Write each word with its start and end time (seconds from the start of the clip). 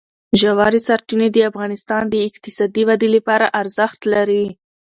ژورې 0.39 0.79
سرچینې 0.87 1.27
د 1.31 1.37
افغانستان 1.49 2.03
د 2.09 2.15
اقتصادي 2.27 2.83
ودې 2.89 3.09
لپاره 3.15 3.45
ارزښت 3.61 3.99
لري. 4.13 4.45